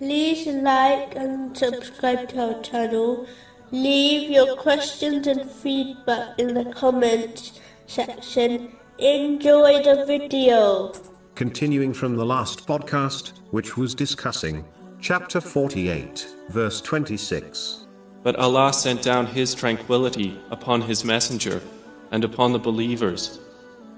like 0.00 1.14
and 1.14 1.56
subscribe 1.56 2.28
to 2.30 2.54
our 2.54 2.62
channel. 2.62 3.26
Leave 3.70 4.30
your 4.30 4.56
questions 4.56 5.26
and 5.26 5.50
feedback 5.50 6.38
in 6.38 6.54
the 6.54 6.64
comments 6.72 7.60
section. 7.86 8.72
Enjoy 8.98 9.82
the 9.82 10.04
video. 10.06 10.92
Continuing 11.34 11.92
from 11.92 12.16
the 12.16 12.24
last 12.24 12.66
podcast, 12.66 13.32
which 13.50 13.76
was 13.76 13.94
discussing 13.94 14.64
chapter 15.00 15.40
48, 15.40 16.26
verse 16.48 16.80
26. 16.80 17.86
But 18.22 18.36
Allah 18.36 18.72
sent 18.72 19.02
down 19.02 19.26
His 19.26 19.54
tranquility 19.54 20.40
upon 20.50 20.80
His 20.80 21.04
messenger 21.04 21.60
and 22.10 22.24
upon 22.24 22.52
the 22.52 22.58
believers, 22.58 23.40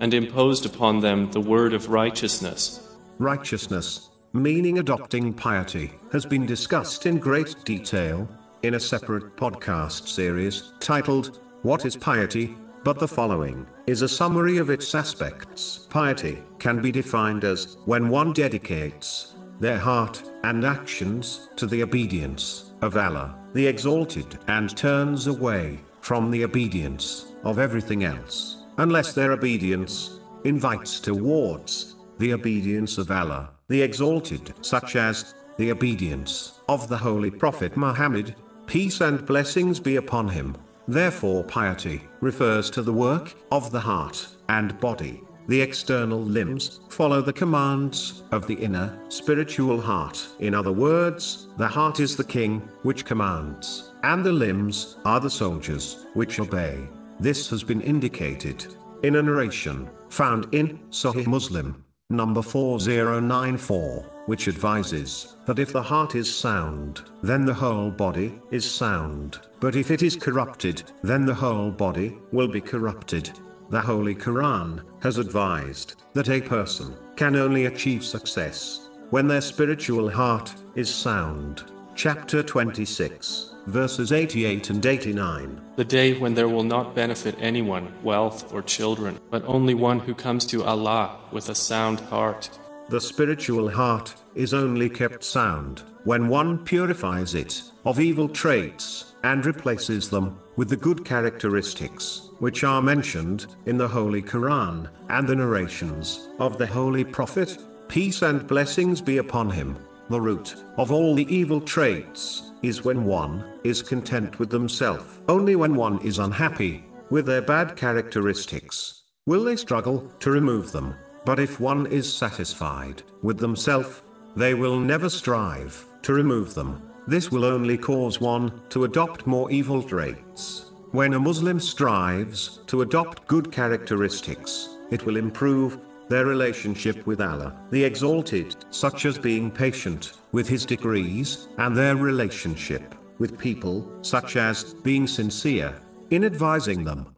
and 0.00 0.14
imposed 0.14 0.64
upon 0.64 1.00
them 1.00 1.30
the 1.32 1.40
word 1.40 1.74
of 1.74 1.88
righteousness. 1.88 2.96
Righteousness, 3.18 4.10
meaning 4.34 4.80
adopting 4.80 5.32
piety, 5.32 5.92
has 6.10 6.26
been 6.26 6.44
discussed 6.44 7.06
in 7.06 7.18
great 7.18 7.54
detail 7.64 8.28
in 8.64 8.74
a 8.74 8.80
separate 8.80 9.36
podcast 9.36 10.08
series 10.08 10.72
titled, 10.80 11.38
What 11.62 11.86
is 11.86 11.96
Piety? 11.96 12.56
But 12.82 12.98
the 12.98 13.06
following 13.06 13.64
is 13.86 14.02
a 14.02 14.08
summary 14.08 14.58
of 14.58 14.70
its 14.70 14.92
aspects. 14.92 15.86
Piety 15.88 16.42
can 16.58 16.82
be 16.82 16.90
defined 16.90 17.44
as 17.44 17.76
when 17.84 18.08
one 18.08 18.32
dedicates 18.32 19.36
their 19.60 19.78
heart 19.78 20.20
and 20.42 20.64
actions 20.64 21.48
to 21.54 21.68
the 21.68 21.84
obedience 21.84 22.72
of 22.82 22.96
Allah, 22.96 23.38
the 23.52 23.68
Exalted, 23.68 24.40
and 24.48 24.76
turns 24.76 25.28
away 25.28 25.78
from 26.00 26.32
the 26.32 26.42
obedience 26.42 27.34
of 27.44 27.60
everything 27.60 28.02
else, 28.02 28.64
unless 28.78 29.12
their 29.12 29.30
obedience 29.30 30.18
invites 30.42 30.98
towards 30.98 31.94
the 32.18 32.32
obedience 32.32 32.98
of 32.98 33.12
Allah, 33.12 33.53
the 33.68 33.80
Exalted, 33.80 34.52
such 34.60 34.94
as 34.96 35.34
the 35.56 35.70
obedience 35.70 36.60
of 36.68 36.88
the 36.88 36.96
Holy 36.96 37.30
Prophet 37.30 37.76
Muhammad, 37.76 38.34
peace 38.66 39.00
and 39.00 39.24
blessings 39.24 39.80
be 39.80 39.96
upon 39.96 40.28
him. 40.28 40.56
Therefore, 40.86 41.44
piety 41.44 42.02
refers 42.20 42.70
to 42.70 42.82
the 42.82 42.92
work 42.92 43.34
of 43.50 43.70
the 43.70 43.80
heart 43.80 44.26
and 44.48 44.78
body. 44.80 45.22
The 45.46 45.60
external 45.60 46.22
limbs 46.22 46.80
follow 46.88 47.22
the 47.22 47.32
commands 47.32 48.22
of 48.32 48.46
the 48.46 48.54
inner, 48.54 48.98
spiritual 49.08 49.80
heart. 49.80 50.26
In 50.40 50.54
other 50.54 50.72
words, 50.72 51.48
the 51.56 51.68
heart 51.68 52.00
is 52.00 52.16
the 52.16 52.24
king, 52.24 52.60
which 52.82 53.04
commands, 53.04 53.92
and 54.02 54.24
the 54.24 54.32
limbs 54.32 54.96
are 55.04 55.20
the 55.20 55.30
soldiers, 55.30 56.06
which 56.14 56.40
obey. 56.40 56.86
This 57.20 57.48
has 57.50 57.62
been 57.62 57.80
indicated 57.80 58.74
in 59.02 59.16
a 59.16 59.22
narration 59.22 59.88
found 60.08 60.52
in 60.54 60.78
Sahih 60.90 61.26
Muslim, 61.26 61.84
number 62.10 62.42
4094, 62.42 64.04
which 64.26 64.46
advises 64.46 65.36
that 65.46 65.58
if 65.58 65.72
the 65.72 65.82
heart 65.82 66.14
is 66.14 66.32
sound, 66.32 67.02
then 67.22 67.46
the 67.46 67.54
whole 67.54 67.90
body 67.90 68.38
is 68.50 68.70
sound, 68.70 69.40
but 69.58 69.74
if 69.74 69.90
it 69.90 70.02
is 70.02 70.14
corrupted, 70.14 70.82
then 71.02 71.24
the 71.24 71.34
whole 71.34 71.70
body 71.70 72.18
will 72.30 72.48
be 72.48 72.60
corrupted. 72.60 73.30
The 73.70 73.80
Holy 73.80 74.14
Quran 74.14 74.82
has 75.02 75.16
advised 75.16 76.02
that 76.12 76.28
a 76.28 76.42
person 76.42 76.94
can 77.16 77.36
only 77.36 77.64
achieve 77.66 78.04
success 78.04 78.90
when 79.08 79.26
their 79.26 79.40
spiritual 79.40 80.10
heart 80.10 80.54
is 80.74 80.94
sound. 80.94 81.64
Chapter 81.94 82.42
26, 82.42 83.53
verses 83.66 84.12
88 84.12 84.70
and 84.70 84.84
89. 84.84 85.60
The 85.76 85.84
day 85.84 86.18
when 86.18 86.34
there 86.34 86.48
will 86.48 86.64
not 86.64 86.94
benefit 86.94 87.36
anyone 87.40 87.92
wealth 88.02 88.52
or 88.52 88.62
children, 88.62 89.18
but 89.30 89.44
only 89.46 89.74
one 89.74 90.00
who 90.00 90.14
comes 90.14 90.46
to 90.46 90.64
Allah 90.64 91.18
with 91.32 91.48
a 91.48 91.54
sound 91.54 92.00
heart. 92.00 92.50
The 92.88 93.00
spiritual 93.00 93.70
heart 93.70 94.14
is 94.34 94.52
only 94.52 94.90
kept 94.90 95.24
sound 95.24 95.82
when 96.04 96.28
one 96.28 96.58
purifies 96.58 97.34
it 97.34 97.62
of 97.86 97.98
evil 97.98 98.28
traits 98.28 99.14
and 99.22 99.44
replaces 99.46 100.10
them 100.10 100.38
with 100.56 100.68
the 100.68 100.76
good 100.76 101.04
characteristics 101.04 102.30
which 102.40 102.62
are 102.62 102.82
mentioned 102.82 103.46
in 103.64 103.78
the 103.78 103.88
Holy 103.88 104.20
Quran 104.20 104.88
and 105.08 105.26
the 105.26 105.34
narrations 105.34 106.28
of 106.38 106.58
the 106.58 106.66
Holy 106.66 107.04
Prophet. 107.04 107.58
Peace 107.88 108.22
and 108.22 108.46
blessings 108.46 109.00
be 109.00 109.16
upon 109.16 109.50
him. 109.50 109.78
The 110.10 110.20
root 110.20 110.56
of 110.76 110.92
all 110.92 111.14
the 111.14 111.34
evil 111.34 111.60
traits 111.60 112.52
is 112.62 112.84
when 112.84 113.04
one 113.04 113.44
is 113.64 113.82
content 113.82 114.38
with 114.38 114.50
themselves. 114.50 115.20
Only 115.28 115.56
when 115.56 115.74
one 115.74 115.98
is 116.02 116.18
unhappy 116.18 116.84
with 117.10 117.24
their 117.26 117.40
bad 117.40 117.74
characteristics 117.74 119.02
will 119.26 119.44
they 119.44 119.56
struggle 119.56 120.12
to 120.20 120.30
remove 120.30 120.72
them. 120.72 120.94
But 121.24 121.38
if 121.38 121.58
one 121.58 121.86
is 121.86 122.12
satisfied 122.12 123.02
with 123.22 123.38
themselves, 123.38 124.02
they 124.36 124.52
will 124.52 124.78
never 124.78 125.08
strive 125.08 125.86
to 126.02 126.12
remove 126.12 126.52
them. 126.52 126.82
This 127.06 127.30
will 127.30 127.46
only 127.46 127.78
cause 127.78 128.20
one 128.20 128.60
to 128.70 128.84
adopt 128.84 129.26
more 129.26 129.50
evil 129.50 129.82
traits. 129.82 130.72
When 130.90 131.14
a 131.14 131.18
Muslim 131.18 131.58
strives 131.60 132.60
to 132.66 132.82
adopt 132.82 133.26
good 133.26 133.50
characteristics, 133.50 134.68
it 134.90 135.06
will 135.06 135.16
improve 135.16 135.78
their 136.08 136.26
relationship 136.26 137.06
with 137.06 137.20
Allah, 137.20 137.54
the 137.70 137.84
Exalted, 137.84 138.56
such 138.70 139.06
as 139.06 139.18
being 139.18 139.50
patient 139.50 140.12
with 140.32 140.48
His 140.48 140.66
decrees, 140.66 141.48
and 141.58 141.76
their 141.76 141.96
relationship 141.96 142.94
with 143.18 143.38
people, 143.38 143.90
such 144.02 144.36
as 144.36 144.74
being 144.74 145.06
sincere 145.06 145.74
in 146.10 146.24
advising 146.24 146.84
them 146.84 147.13